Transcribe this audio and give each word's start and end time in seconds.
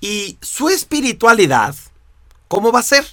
¿Y 0.00 0.38
su 0.40 0.68
espiritualidad? 0.68 1.74
¿Cómo 2.48 2.72
va 2.72 2.80
a 2.80 2.84
ser? 2.84 3.04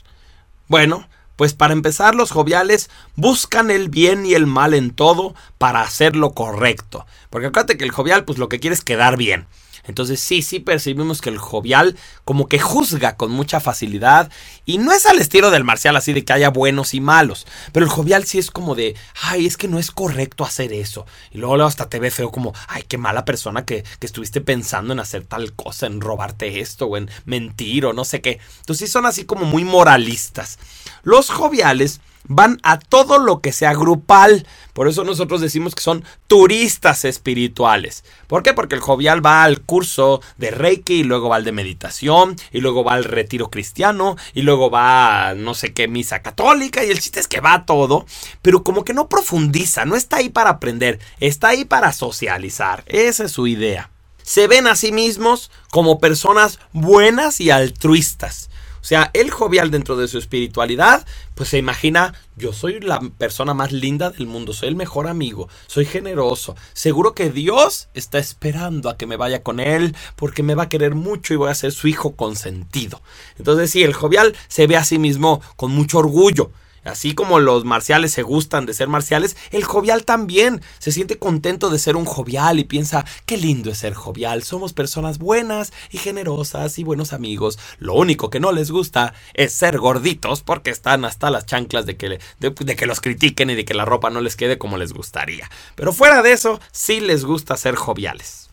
Bueno, 0.67 1.07
pues 1.35 1.53
para 1.53 1.73
empezar, 1.73 2.15
los 2.15 2.31
joviales 2.31 2.89
buscan 3.15 3.71
el 3.71 3.89
bien 3.89 4.25
y 4.25 4.33
el 4.33 4.47
mal 4.47 4.73
en 4.73 4.91
todo 4.91 5.35
para 5.57 5.81
hacer 5.81 6.15
lo 6.15 6.33
correcto. 6.33 7.05
Porque 7.29 7.47
acuérdate 7.47 7.77
que 7.77 7.83
el 7.83 7.91
jovial, 7.91 8.25
pues 8.25 8.37
lo 8.37 8.49
que 8.49 8.59
quiere 8.59 8.73
es 8.73 8.83
quedar 8.83 9.17
bien. 9.17 9.47
Entonces 9.87 10.19
sí, 10.19 10.41
sí 10.41 10.59
percibimos 10.59 11.21
que 11.21 11.29
el 11.29 11.37
jovial 11.37 11.97
como 12.23 12.47
que 12.47 12.59
juzga 12.59 13.15
con 13.15 13.31
mucha 13.31 13.59
facilidad 13.59 14.31
y 14.65 14.77
no 14.77 14.91
es 14.91 15.05
al 15.05 15.19
estilo 15.19 15.51
del 15.51 15.63
marcial 15.63 15.95
así 15.95 16.13
de 16.13 16.25
que 16.25 16.33
haya 16.33 16.49
buenos 16.49 16.93
y 16.93 17.01
malos, 17.01 17.45
pero 17.71 17.85
el 17.85 17.91
jovial 17.91 18.25
sí 18.25 18.39
es 18.39 18.51
como 18.51 18.75
de, 18.75 18.95
ay, 19.21 19.45
es 19.45 19.57
que 19.57 19.67
no 19.67 19.79
es 19.79 19.91
correcto 19.91 20.43
hacer 20.43 20.73
eso. 20.73 21.05
Y 21.31 21.37
luego, 21.37 21.63
hasta 21.63 21.87
te 21.87 21.99
ve 21.99 22.11
feo 22.11 22.31
como, 22.31 22.53
ay, 22.67 22.83
qué 22.87 22.97
mala 22.97 23.25
persona 23.25 23.65
que, 23.65 23.83
que 23.99 24.07
estuviste 24.07 24.41
pensando 24.41 24.93
en 24.93 24.99
hacer 24.99 25.25
tal 25.25 25.53
cosa, 25.53 25.85
en 25.85 26.01
robarte 26.01 26.59
esto 26.59 26.87
o 26.87 26.97
en 26.97 27.09
mentir 27.25 27.85
o 27.85 27.93
no 27.93 28.05
sé 28.05 28.21
qué. 28.21 28.39
Entonces 28.59 28.87
sí 28.87 28.91
son 28.91 29.05
así 29.05 29.25
como 29.25 29.45
muy 29.45 29.63
moralistas. 29.63 30.57
Los 31.05 31.29
joviales 31.29 32.01
van 32.27 32.59
a 32.63 32.79
todo 32.79 33.19
lo 33.19 33.39
que 33.39 33.51
sea 33.51 33.75
grupal. 33.75 34.47
Por 34.73 34.87
eso 34.87 35.03
nosotros 35.03 35.39
decimos 35.39 35.75
que 35.75 35.83
son 35.83 36.03
turistas 36.25 37.05
espirituales. 37.05 38.03
¿Por 38.25 38.41
qué? 38.41 38.55
Porque 38.55 38.73
el 38.73 38.81
jovial 38.81 39.23
va 39.23 39.43
al 39.43 39.61
curso 39.61 40.19
de 40.37 40.49
Reiki 40.49 40.95
y 40.95 41.03
luego 41.03 41.29
va 41.29 41.35
al 41.35 41.43
de 41.43 41.51
meditación 41.51 42.35
y 42.51 42.59
luego 42.59 42.83
va 42.83 42.93
al 42.93 43.03
retiro 43.03 43.51
cristiano 43.51 44.17
y 44.33 44.41
luego 44.41 44.71
va 44.71 45.29
a 45.29 45.35
no 45.35 45.53
sé 45.53 45.73
qué 45.73 45.87
misa 45.87 46.23
católica 46.23 46.83
y 46.83 46.89
el 46.89 46.99
chiste 46.99 47.19
es 47.19 47.27
que 47.27 47.39
va 47.39 47.53
a 47.53 47.65
todo, 47.67 48.07
pero 48.41 48.63
como 48.63 48.83
que 48.83 48.95
no 48.95 49.07
profundiza, 49.07 49.85
no 49.85 49.95
está 49.95 50.17
ahí 50.17 50.29
para 50.29 50.49
aprender, 50.49 50.99
está 51.19 51.49
ahí 51.49 51.65
para 51.65 51.93
socializar. 51.93 52.83
Esa 52.87 53.25
es 53.25 53.31
su 53.31 53.45
idea. 53.45 53.91
Se 54.23 54.47
ven 54.47 54.65
a 54.65 54.75
sí 54.75 54.91
mismos 54.91 55.51
como 55.69 55.99
personas 55.99 56.57
buenas 56.73 57.39
y 57.39 57.51
altruistas. 57.51 58.49
O 58.85 58.87
sea, 58.87 59.09
el 59.13 59.31
jovial 59.31 59.71
dentro 59.71 59.97
de 59.97 60.07
su 60.07 60.19
espiritualidad, 60.19 61.07
pues 61.33 61.49
se 61.49 61.57
imagina, 61.57 62.13
yo 62.35 62.53
soy 62.53 62.79
la 62.79 62.99
persona 63.17 63.55
más 63.55 63.71
linda 63.71 64.11
del 64.11 64.27
mundo, 64.27 64.53
soy 64.53 64.69
el 64.69 64.75
mejor 64.75 65.07
amigo, 65.07 65.49
soy 65.65 65.85
generoso, 65.85 66.55
seguro 66.73 67.15
que 67.15 67.31
Dios 67.31 67.89
está 67.95 68.19
esperando 68.19 68.87
a 68.87 68.95
que 68.95 69.07
me 69.07 69.17
vaya 69.17 69.41
con 69.41 69.59
él 69.59 69.95
porque 70.15 70.43
me 70.43 70.53
va 70.53 70.65
a 70.65 70.69
querer 70.69 70.93
mucho 70.93 71.33
y 71.33 71.37
voy 71.37 71.49
a 71.49 71.55
ser 71.55 71.71
su 71.71 71.87
hijo 71.87 72.15
consentido. 72.15 73.01
Entonces 73.39 73.71
sí, 73.71 73.81
el 73.81 73.93
jovial 73.93 74.35
se 74.49 74.67
ve 74.67 74.77
a 74.77 74.85
sí 74.85 74.99
mismo 74.99 75.41
con 75.55 75.71
mucho 75.71 75.97
orgullo. 75.97 76.51
Así 76.85 77.15
como 77.15 77.39
los 77.39 77.65
marciales 77.65 78.11
se 78.11 78.21
gustan 78.21 78.65
de 78.65 78.73
ser 78.73 78.87
marciales, 78.87 79.35
el 79.51 79.63
jovial 79.63 80.05
también 80.05 80.61
se 80.79 80.91
siente 80.91 81.17
contento 81.17 81.69
de 81.69 81.79
ser 81.79 81.95
un 81.95 82.05
jovial 82.05 82.59
y 82.59 82.63
piensa, 82.63 83.05
qué 83.25 83.37
lindo 83.37 83.71
es 83.71 83.79
ser 83.79 83.93
jovial, 83.93 84.43
somos 84.43 84.73
personas 84.73 85.17
buenas 85.17 85.73
y 85.91 85.97
generosas 85.97 86.77
y 86.79 86.83
buenos 86.83 87.11
amigos. 87.11 87.59
Lo 87.79 87.95
único 87.95 88.29
que 88.29 88.39
no 88.39 88.51
les 88.51 88.71
gusta 88.71 89.13
es 89.33 89.53
ser 89.53 89.79
gorditos 89.79 90.41
porque 90.41 90.69
están 90.69 91.05
hasta 91.05 91.29
las 91.31 91.45
chanclas 91.45 91.85
de 91.85 91.97
que, 91.97 92.19
de, 92.39 92.49
de 92.51 92.75
que 92.75 92.85
los 92.85 93.01
critiquen 93.01 93.49
y 93.49 93.55
de 93.55 93.65
que 93.65 93.73
la 93.73 93.85
ropa 93.85 94.09
no 94.09 94.21
les 94.21 94.35
quede 94.35 94.57
como 94.57 94.77
les 94.77 94.93
gustaría. 94.93 95.49
Pero 95.75 95.91
fuera 95.91 96.21
de 96.21 96.33
eso, 96.33 96.59
sí 96.71 96.99
les 96.99 97.25
gusta 97.25 97.57
ser 97.57 97.75
joviales. 97.75 98.49